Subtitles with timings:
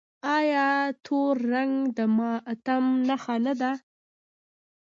[0.37, 0.69] آیا
[1.05, 3.71] تور رنګ د ماتم نښه نه ده؟